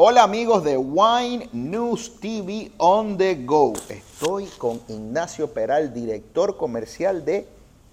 [0.00, 3.72] Hola amigos de Wine News TV on the go.
[3.88, 7.48] Estoy con Ignacio Peral, director comercial de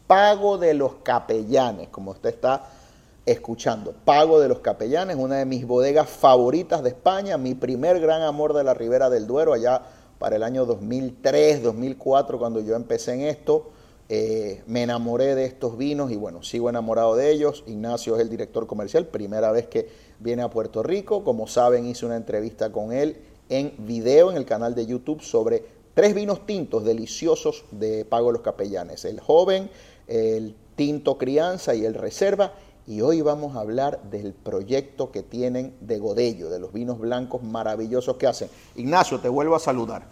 [0.05, 2.68] Pago de los Capellanes, como usted está
[3.26, 3.96] escuchando.
[4.05, 8.54] Pago de los Capellanes, una de mis bodegas favoritas de España, mi primer gran amor
[8.54, 9.82] de la Ribera del Duero, allá
[10.20, 13.72] para el año 2003, 2004, cuando yo empecé en esto.
[14.08, 17.64] Eh, me enamoré de estos vinos y bueno, sigo enamorado de ellos.
[17.66, 21.24] Ignacio es el director comercial, primera vez que viene a Puerto Rico.
[21.24, 23.18] Como saben, hice una entrevista con él
[23.49, 25.63] en video en el canal de YouTube sobre
[25.94, 29.05] tres vinos tintos deliciosos de Pago los Capellanes.
[29.05, 29.70] El joven,
[30.08, 32.54] el tinto crianza y el reserva.
[32.88, 37.41] Y hoy vamos a hablar del proyecto que tienen de Godello, de los vinos blancos
[37.41, 38.49] maravillosos que hacen.
[38.76, 40.04] Ignacio, te vuelvo a saludar.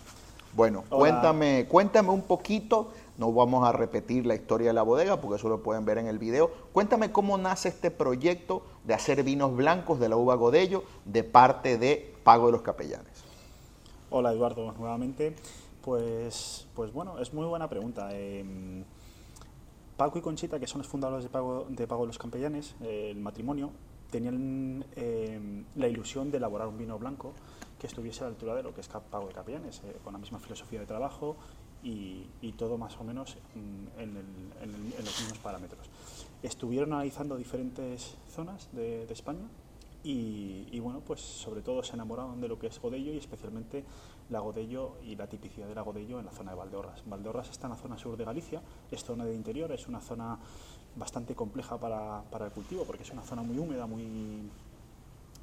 [0.56, 5.38] Bueno, cuéntame, cuéntame un poquito no vamos a repetir la historia de la bodega porque
[5.38, 6.52] eso lo pueden ver en el video.
[6.72, 11.77] Cuéntame cómo nace este proyecto de hacer vinos blancos de la uva Godello de parte
[11.77, 13.23] de Pago de los Capellanes.
[14.09, 15.36] Hola Eduardo, nuevamente.
[15.83, 18.16] Pues, pues bueno, es muy buena pregunta.
[18.16, 18.83] Em,
[19.98, 23.09] Paco y Conchita, que son los fundadores de Pago de, Pago de los Capellanes, eh,
[23.11, 23.72] el matrimonio,
[24.09, 27.33] tenían em, la ilusión de elaborar un vino blanco
[27.80, 30.20] que estuviese a la altura de lo que es Pago de Capellanes, eh, con la
[30.20, 31.36] misma filosofía de trabajo
[31.84, 33.89] y, todo más o menos en,
[34.98, 35.89] los mismos parámetros.
[36.42, 39.48] Estuvieron analizando diferentes zonas de, España
[40.04, 43.84] y, bueno, pues sobre todo se enamoraron de lo que es Godello y especialmente
[44.30, 47.04] la Godello y la tipicidad de la Godello en la zona de Valdeorras.
[47.06, 48.61] Valdeorras está en la zona sur de Galicia,
[48.92, 50.39] es zona de interior, es una zona
[50.95, 54.50] bastante compleja para, para el cultivo porque es una zona muy húmeda, muy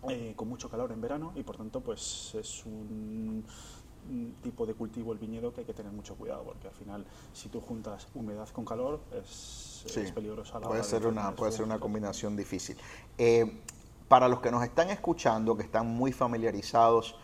[0.09, 3.45] eh, con mucho calor en verano y por tanto pues es un
[4.43, 7.49] tipo de cultivo el viñedo que hay que tener mucho cuidado porque al final si
[7.49, 9.85] tú juntas humedad con calor es,
[10.15, 12.77] peligroso a la puede hora ser una puede ser una combinación difícil
[13.19, 13.61] eh,
[14.09, 17.15] para los que nos están escuchando que están muy familiarizados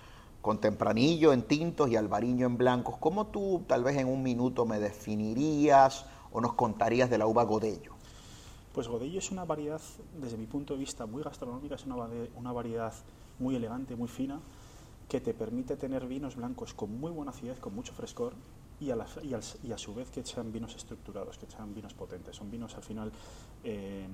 [0.42, 4.64] con tempranillo en tintos y albariño en blancos ¿cómo tú tal vez en un minuto
[4.64, 7.94] me definirías o nos contarías de la uva Godello?
[8.74, 9.80] Pues Godello es una variedad
[10.20, 11.96] desde mi punto de vista muy gastronómica es una,
[12.36, 12.92] una variedad
[13.38, 14.40] muy elegante muy fina
[15.08, 18.34] que te permite tener vinos blancos con muy buena acidez, con mucho frescor
[18.80, 22.36] y a, y, a su vez que sean vinos estructurados, que sean vinos potentes.
[22.36, 23.12] Son vinos al final
[23.64, 24.06] eh,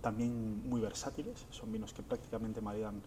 [0.00, 3.02] también muy versátiles, son vinos que prácticamente maridan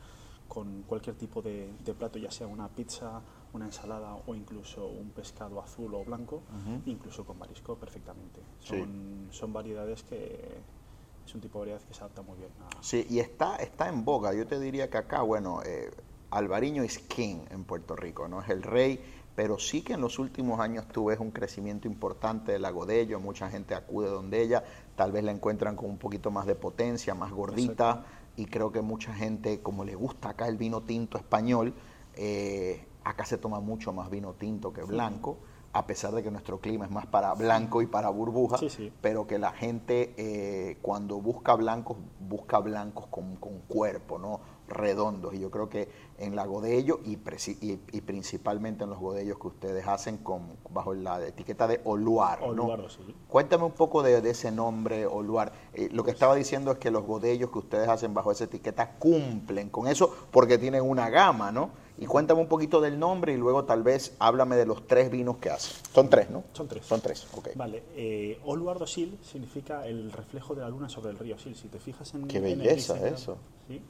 [0.47, 3.21] con cualquier tipo de, plato, ya sea una pizza,
[3.53, 6.43] una ensalada o incluso un pescado azul o blanco,
[6.85, 8.41] incluso con marisco perfectamente.
[8.59, 10.59] Son, son variedades que
[11.25, 12.51] es un tipo de variedad que se adapta muy bien.
[12.61, 12.83] A...
[12.83, 14.33] Sí, y está, está en boga.
[14.33, 15.91] Yo te diría que acá, bueno, eh,
[16.35, 18.99] Alvariño es king en Puerto Rico, no es el rey,
[19.35, 23.21] pero sí que en los últimos años tú ves un crecimiento importante de la Godello,
[23.21, 24.61] mucha gente acude donde ella,
[24.97, 28.03] tal vez la encuentran con un poquito más de potencia, más gordita,
[28.35, 31.73] y creo que mucha gente, como le gusta acá el vino tinto español,
[32.15, 35.37] eh, acá se toma mucho más vino tinto que blanco.
[35.71, 38.57] a pesar de que nuestro clima es más para blanco y para burbuja,
[39.01, 44.39] pero que la gente eh, cuando busca blancos, busca blancos con, con cuerpo, ¿no?
[44.67, 47.17] Redondos y yo creo que en la Godello y,
[47.61, 52.39] y, principalmente en los Godellos que ustedes hacen con, bajo la etiqueta de Oluar.
[53.27, 55.51] Cuéntame un poco de, ese nombre Oluar.
[55.73, 58.95] Eh, lo que estaba diciendo es que los Godellos que ustedes hacen bajo esa etiqueta
[58.97, 61.85] cumplen con eso porque tienen una gama, ¿no?
[61.97, 65.37] Y cuéntame un poquito del nombre y luego tal vez háblame de los tres vinos
[65.37, 65.81] que hacen.
[65.93, 66.43] Son tres, ¿no?
[66.51, 66.85] Son tres.
[66.85, 67.49] Son tres, ok.
[67.55, 67.83] Vale.
[67.95, 71.55] Eh, Oluardo Sil significa el reflejo de la luna sobre el río Sil.
[71.55, 72.27] Si te fijas en...
[72.27, 73.37] Qué belleza eso.
[73.67, 73.81] ¿sí?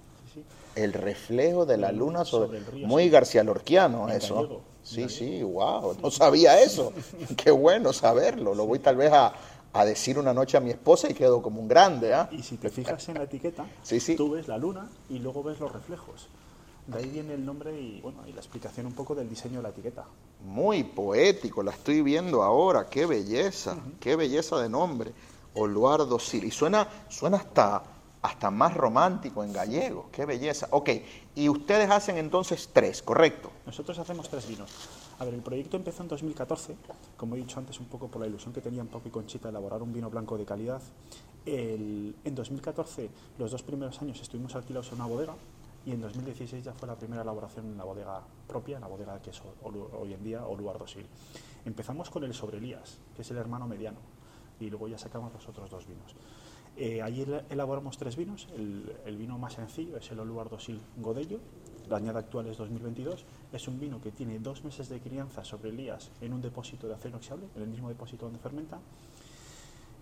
[0.75, 2.87] El reflejo de la luna sobre, el río.
[2.87, 4.61] Muy García Lorquiano eso.
[4.83, 6.91] sí, sí, wow, no sabía eso.
[7.37, 8.53] Qué bueno saberlo.
[8.53, 9.33] Lo voy tal vez a,
[9.85, 12.13] decir una noche a mi esposa y quedo como un grande.
[12.13, 12.29] ¿ah?
[12.31, 13.65] Y si te fijas en la etiqueta,
[14.17, 16.27] tú ves la luna y luego ves los reflejos.
[16.87, 19.63] De ahí viene el nombre y, bueno, y la explicación un poco del diseño de
[19.63, 20.05] la etiqueta.
[20.45, 25.11] Muy poético, la estoy viendo ahora, qué belleza, qué belleza de nombre.
[25.55, 26.43] Oluardo Sil.
[26.45, 27.81] Y suena, suena hasta
[28.25, 30.09] hasta más romántico en gallego.
[30.11, 30.67] Qué belleza.
[30.71, 30.89] Ok,
[31.35, 33.51] y ustedes hacen entonces tres, ¿correcto?
[33.65, 34.71] Nosotros hacemos tres vinos.
[35.19, 36.75] A ver, el proyecto empezó en 2014,
[37.15, 39.51] como he dicho antes, un poco por la ilusión que tenían Paco y Conchita de
[39.51, 40.81] elaborar un vino blanco de calidad.
[41.45, 45.35] en 2014, los dos primeros años, estuvimos alquilados en una bodega
[45.85, 49.29] y en 2016 ya fue la primera elaboración en la bodega propia, la bodega que
[49.29, 51.05] es hoy en día Oluardo Sil.
[51.63, 53.99] Empezamos con el Sobrelías, que es el hermano mediano,
[54.59, 56.15] y luego ya sacamos los otros dos vinos.
[56.77, 58.47] Eh, allí elaboramos tres vinos.
[58.55, 61.39] El, vino más sencillo es el Oluardo Sil Godello.
[61.87, 63.25] La añada actual es 2022.
[63.53, 66.95] Es un vino que tiene dos meses de crianza sobre Elías en un depósito de
[66.95, 68.79] acero inoxidable, en el mismo depósito donde fermenta.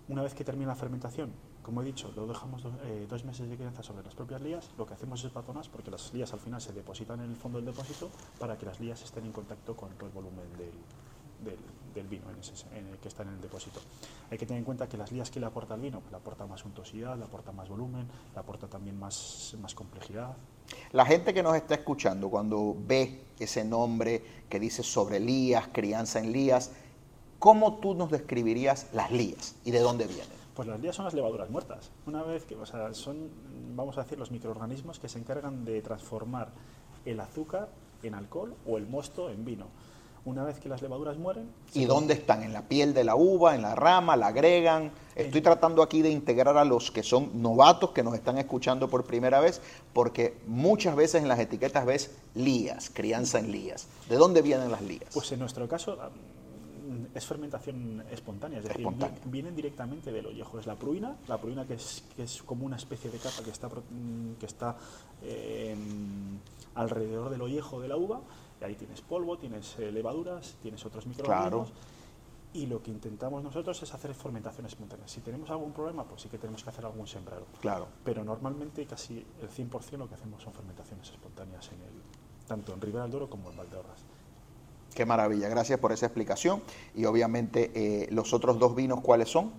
[0.08, 1.32] Una vez que termina la fermentación,
[1.62, 4.70] Como he dicho, lo dejamos eh, dos meses de crianza sobre las propias lías.
[4.76, 7.56] Lo que hacemos es batonas porque las lías al final se depositan en el fondo
[7.56, 10.72] del depósito para que las lías estén en contacto con todo el volumen del,
[11.44, 13.80] del, vino en el que está en el depósito.
[14.30, 16.46] Hay que tener en cuenta que las lías que le aporta el vino, le aporta
[16.46, 20.34] más untuosidad, le aporta más volumen, le aporta también más, más complejidad.
[20.92, 26.18] La gente que nos está escuchando, cuando ve ese nombre que dice sobre lías, crianza
[26.18, 26.72] en lías,
[27.38, 30.44] ¿cómo tú nos describirías las lías y de dónde vienen?
[30.54, 31.90] Pues las lías son las levaduras muertas.
[32.06, 33.28] Una vez que, o sea, son,
[33.74, 36.52] vamos a decir, los microorganismos que se encargan de transformar
[37.04, 37.68] el azúcar
[38.02, 39.66] en alcohol o el mosto en vino.
[40.26, 41.50] Una vez que las levaduras mueren...
[41.74, 42.42] ¿Y dónde están?
[42.42, 43.54] ¿En la piel de la uva?
[43.54, 44.16] ¿En la rama?
[44.16, 44.90] ¿La agregan?
[45.14, 49.04] Estoy tratando aquí de integrar a los que son novatos que nos están escuchando por
[49.04, 49.60] primera vez,
[49.92, 53.86] porque muchas veces en las etiquetas ves lías, crianza en lías.
[54.08, 55.10] ¿De dónde vienen las lías?
[55.12, 55.98] Pues en nuestro caso
[57.14, 58.86] es fermentación espontánea, es decir,
[59.26, 60.58] vienen directamente del ollejo.
[60.58, 63.50] Es la pruina, la pruina que es, que es como una especie de capa que
[63.50, 63.68] está,
[64.40, 64.76] que está
[65.22, 65.76] eh,
[66.74, 68.20] alrededor del ollejo de la uva
[68.64, 71.72] ahí tienes polvo, tienes eh, levaduras, tienes otros microorganismos.
[72.52, 75.08] Y lo que intentamos nosotros es hacer fermentaciones espontánea.
[75.08, 77.46] Si tenemos algún problema, pues sí que tenemos que hacer algún sembrado.
[77.60, 77.88] Claro.
[78.04, 82.80] Pero normalmente casi el 100% lo que hacemos son fermentaciones espontáneas, en el, tanto en
[82.80, 84.04] Ribera del Duero como en Valdeorras.
[84.94, 86.62] Qué maravilla, gracias por esa explicación.
[86.94, 89.50] Y obviamente eh, los otros dos vinos, ¿cuáles son?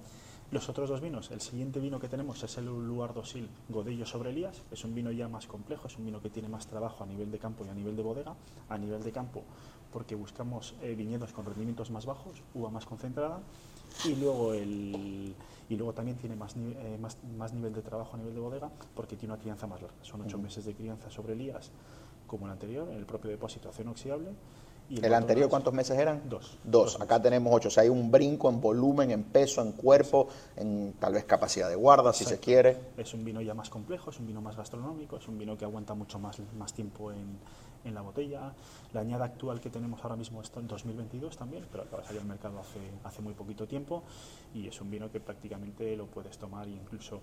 [0.55, 4.61] Los otros dos vinos, el siguiente vino que tenemos es el Luardosil Godello sobre Elías,
[4.71, 7.29] es un vino ya más complejo, es un vino que tiene más trabajo a nivel
[7.29, 8.33] de campo y a nivel de bodega.
[8.69, 9.43] A nivel de campo,
[9.91, 13.41] porque buscamos eh, viñedos con rendimientos más bajos, uva más concentrada,
[14.05, 15.35] y luego, el,
[15.67, 18.71] y luego también tiene más, eh, más, más, nivel de trabajo a nivel de bodega,
[18.95, 19.97] porque tiene una crianza más larga.
[20.03, 21.69] Son ocho meses de crianza sobre Elías,
[22.27, 24.29] como el anterior, en el propio depósito acero inoxidable
[24.89, 26.29] ¿El anterior cuántos meses eran?
[26.29, 26.57] Dos.
[26.63, 27.01] Dos.
[27.01, 27.69] Acá tenemos ocho.
[27.69, 31.69] O sea, hay un brinco en volumen, en peso, en cuerpo, en tal vez capacidad
[31.69, 32.77] de guarda, si se quiere.
[32.97, 35.65] Es un vino ya más complejo, es un vino más gastronómico, es un vino que
[35.65, 37.39] aguanta mucho más, más tiempo en,
[37.85, 38.53] en la botella.
[38.93, 42.21] La añada actual que tenemos ahora mismo está en 2022 también, pero acaba de salir
[42.21, 44.03] al mercado hace, hace muy poquito tiempo
[44.53, 47.21] y es un vino que prácticamente lo puedes tomar incluso...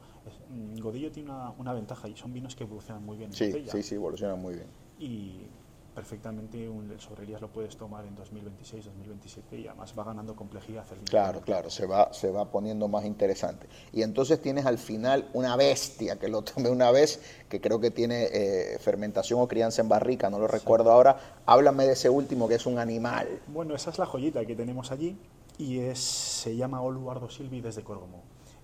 [0.48, 3.46] Mm, Godillo tiene una, una, ventaja y son vinos que evolucionan muy bien en sí,
[3.46, 3.72] botella.
[3.72, 4.66] Sí, sí, evolucionan muy bien.
[4.98, 5.46] Y
[5.94, 10.84] perfectamente un, el Sobrelías lo puedes tomar en 2026, 2027 y además va ganando complejidad.
[10.90, 13.66] El claro, claro, se va, se va poniendo más interesante.
[13.92, 17.90] Y entonces tienes al final una bestia que lo tomé una vez, que creo que
[17.90, 21.38] tiene eh, fermentación o crianza en barrica, no lo recuerdo ahora.
[21.46, 23.40] Háblame de ese último que es un animal.
[23.48, 25.16] Bueno, esa es la joyita que tenemos allí
[25.58, 28.22] y es, se llama Oluardo Silvi desde Córgomo.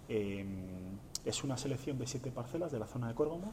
[0.09, 3.53] Em, es una selección de siete parcelas de la zona de Córgomo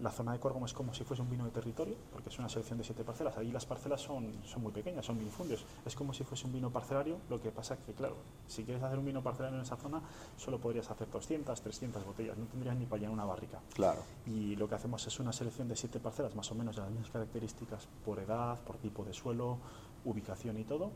[0.00, 2.48] la zona de Córgomo es como si fuese un vino de territorio, porque es una
[2.48, 3.36] selección de siete parcelas.
[3.38, 5.64] Ahí las parcelas son, son muy pequeñas, son minifundios.
[5.84, 8.16] Es como si fuese un vino parcelario, lo que pasa que, claro,
[8.46, 10.02] si quieres hacer un vino parcelario en esa zona,
[10.36, 13.60] solo podrías hacer 200, 300 botellas, no tendrías ni para llenar una barrica.
[13.74, 14.02] Claro.
[14.26, 16.90] Y lo que hacemos es una selección de siete parcelas, más o menos de las
[16.90, 19.58] mismas características por edad, por tipo de suelo,
[20.04, 20.90] ubicación y todo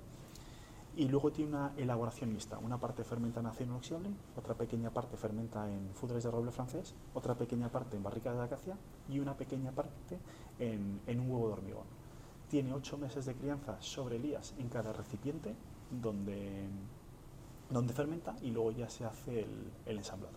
[0.97, 2.59] y luego tiene una elaboración mixta.
[2.59, 6.95] Una parte fermenta en acero inoxidable, otra pequeña parte fermenta en fudres de roble francés,
[7.15, 8.77] otra pequeña parte en barrica de acacia
[9.09, 10.19] y una pequeña parte
[10.59, 11.85] en, en un huevo de hormigón.
[12.49, 15.55] Tiene ocho meses de crianza sobre elías en cada recipiente
[15.91, 16.69] donde,
[17.71, 20.37] donde fermenta y luego ya se hace el, el ensamblado.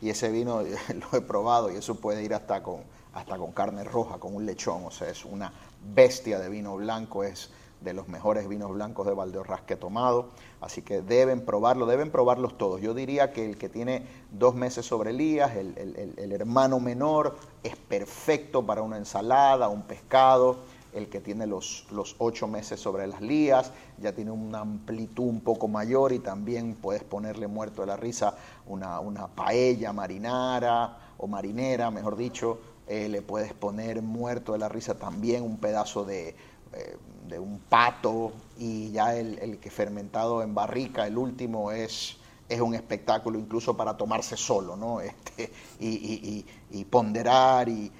[0.00, 0.62] Y ese vino
[1.12, 2.82] lo he probado y eso puede ir hasta con,
[3.12, 5.52] hasta con carne roja, con un lechón, o sea, es una
[5.94, 7.50] bestia de vino blanco, es
[7.82, 10.28] de los mejores vinos blancos de Valdeorras que he tomado,
[10.60, 12.80] así que deben probarlo, deben probarlos todos.
[12.80, 15.76] Yo diría que el que tiene dos meses sobre Elías, el,
[16.16, 20.58] el, hermano menor, es perfecto para una ensalada, un pescado.
[20.92, 25.40] El que tiene los, los ocho meses sobre las lías, ya tiene una amplitud un
[25.40, 28.34] poco mayor y también puedes ponerle muerto de la risa
[28.66, 32.58] una, una paella marinara o marinera, mejor dicho.
[32.88, 36.36] Eh, le puedes poner muerto de la risa también un pedazo de,
[36.74, 36.96] eh,
[37.38, 42.16] un pato y ya el, que fermentado en barrica, el último, es,
[42.48, 45.00] es un espectáculo incluso para tomarse solo, ¿no?
[45.00, 47.90] Este, y, ponderar y,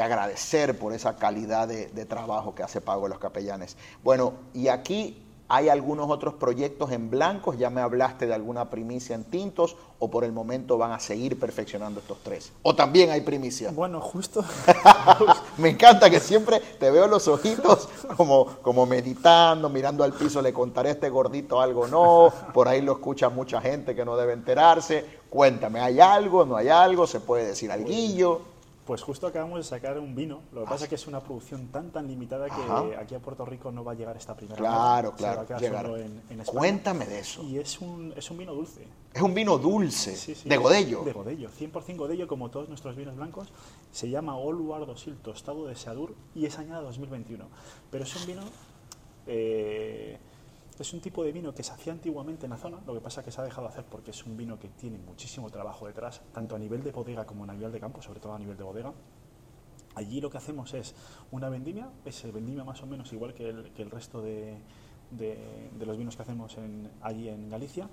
[0.00, 3.76] agradecer por esa calidad de, de trabajo que hace Pago de los Capellanes.
[4.02, 9.14] Bueno, y aquí hay algunos otros proyectos en blancos, ya me hablaste de alguna primicia
[9.14, 12.52] en tintos, o por el momento van a seguir perfeccionando estos tres.
[12.62, 13.70] O también hay primicia.
[13.70, 14.44] Bueno, justo.
[15.58, 20.52] me encanta que siempre te veo los ojitos como, como meditando, mirando al piso, le
[20.52, 22.32] contaré a este gordito algo, no.
[22.52, 25.04] Por ahí lo escucha mucha gente que no debe enterarse.
[25.30, 26.44] Cuéntame, ¿hay algo?
[26.44, 27.06] ¿No hay algo?
[27.06, 27.88] ¿Se puede decir algo?
[28.84, 30.40] Pues justo acabamos de sacar un vino.
[30.52, 32.84] Lo que Ah, pasa es que es una producción tan tan limitada que Ajá.
[33.00, 34.58] aquí a Puerto Rico no va a llegar esta primera.
[34.58, 35.46] Claro, nada, se va a claro.
[35.46, 35.82] quedar llegar.
[35.86, 36.58] solo en, en España.
[36.58, 37.42] Cuéntame de eso.
[37.44, 38.86] Y es un, es un vino dulce.
[39.14, 41.02] Es un vino dulce, Sí, sí, de Godello.
[41.02, 43.48] De Godello, 100% Godello, como todos nuestros vinos blancos.
[43.90, 47.44] Se llama Oluardo Sil Tostado de Seadur y es añada 2021.
[47.90, 48.42] Pero es un vino.
[49.26, 50.18] eh,
[50.82, 53.20] es un tipo de vino que se hacía antiguamente en la zona, lo que pasa
[53.20, 55.86] es que se ha dejado de hacer porque es un vino que tiene muchísimo trabajo
[55.86, 58.56] detrás, tanto a nivel de bodega como a nivel de campo, sobre todo a nivel
[58.56, 58.92] de bodega.
[59.94, 60.94] Allí lo que hacemos es
[61.30, 64.58] una vendimia, es vendimia más o menos igual que el, resto de,
[65.78, 66.56] los vinos que hacemos
[67.00, 67.88] allí en Galicia.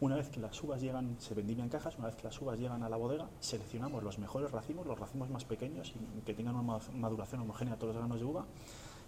[0.00, 2.82] Una vez que las uvas llegan, se vendimian cajas, una vez que las uvas llegan
[2.82, 6.62] a la bodega, seleccionamos los mejores racimos, los racimos más pequeños y que tengan una
[6.62, 8.44] ma- maduración homogénea a todos los granos de uva,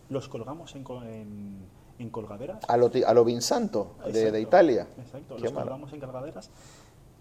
[0.09, 2.59] los colgamos en, en- en colgaderas.
[2.69, 4.87] A lo, a lo Vinsanto, de, de Italia.
[4.99, 6.51] Exacto, Qué los mala- colgamos en colgaderas,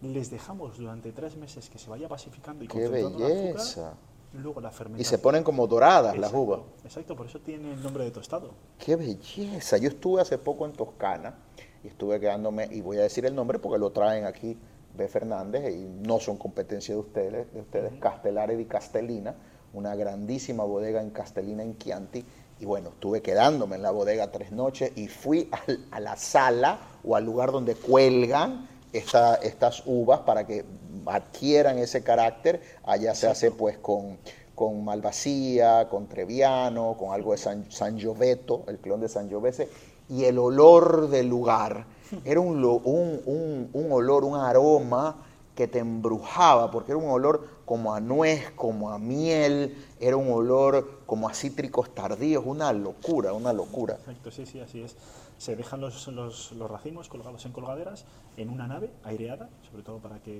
[0.01, 3.93] les dejamos durante tres meses que se vaya pacificando y Qué concentrando el azúcar, belleza.
[4.33, 5.09] luego la Y fermentación.
[5.09, 6.59] se ponen como doradas las Exacto, uvas.
[6.83, 8.51] Exacto, por eso tiene el nombre de tostado.
[8.77, 9.77] Qué belleza.
[9.77, 11.35] Yo estuve hace poco en Toscana
[11.83, 14.57] y estuve quedándome, y voy a decir el nombre porque lo traen aquí
[14.95, 15.07] B.
[15.07, 19.35] Fernández y no son competencia de ustedes, de ustedes, Castellare di Castellina,
[19.73, 22.23] una grandísima bodega en Castellina, en Chianti.
[22.59, 25.49] Y bueno, estuve quedándome en la bodega tres noches y fui
[25.91, 30.65] a la sala o al lugar donde cuelgan esta- estas uvas para que
[31.05, 32.61] adquieran ese carácter.
[32.83, 34.17] Allá se hace pues con,
[34.55, 39.69] con Malvasía, con Treviano, con algo de San, Sangiovese, el clon de Sangiovese,
[40.09, 41.85] y el olor del lugar
[42.25, 45.26] era un, lo- un, un- un olor, un aroma
[45.57, 50.31] que te embrujaba, porque era un olor como a nuez, como a miel, era un
[50.31, 53.95] olor como a cítricos tardíos, una locura, una locura.
[53.95, 54.95] Exacto, sí, sí, así es.
[55.39, 58.05] Se dejan los, los, los racimos colgados en colgaderas
[58.37, 60.39] en una nave aireada, sobre todo para que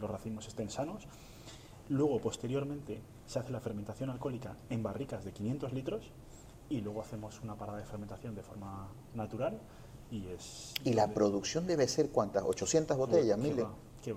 [0.00, 1.06] los racimos estén sanos.
[1.90, 6.10] Luego, posteriormente, se hace la fermentación alcohólica en barricas de 500 litros
[6.70, 9.60] y luego hacemos una parada de fermentación de forma natural
[10.10, 10.72] y es...
[10.84, 12.44] Y la producción debe ser, ¿cuántas?
[12.44, 13.38] ¿800 botellas?
[13.38, 13.66] ¿Qué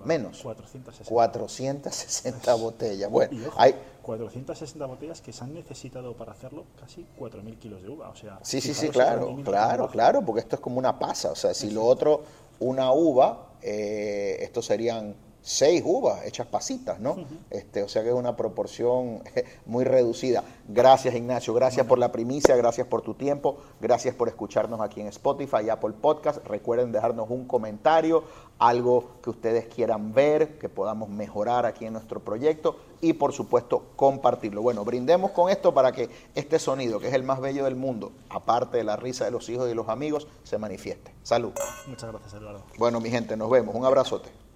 [0.04, 0.42] Menos.
[0.42, 1.08] 460.
[1.08, 3.10] 460 botellas.
[3.10, 7.82] Bueno, Y ojo, hay, 460 botellas que se han necesitado para hacerlo casi 4.000 kilos
[7.82, 8.08] de uva.
[8.10, 11.30] O sea, Sí, sí, sí, claro, claro, claro, porque esto es como una pasa.
[11.32, 12.22] O sea, si lo otro,
[12.60, 15.14] una uva, eh, esto serían
[15.48, 17.16] seis uvas hechas pasitas, ¿no?
[17.48, 19.22] este, o sea que es una proporción
[19.64, 20.44] muy reducida.
[20.68, 25.06] Gracias, Ignacio, gracias por la primicia, gracias por tu tiempo, gracias por escucharnos aquí en
[25.06, 26.46] Spotify y Apple Podcast.
[26.46, 28.24] Recuerden dejarnos un comentario,
[28.58, 33.86] algo que ustedes quieran ver, que podamos mejorar aquí en nuestro proyecto y, por supuesto,
[33.96, 34.60] compartirlo.
[34.60, 38.12] Bueno, brindemos con esto para que este sonido, que es el más bello del mundo,
[38.28, 41.14] aparte de la risa de los hijos y los amigos, se manifieste.
[41.22, 41.52] Salud.
[41.86, 42.60] Muchas gracias, Eduardo.
[42.76, 43.74] Bueno, mi gente, nos vemos.
[43.74, 44.28] Un abrazote.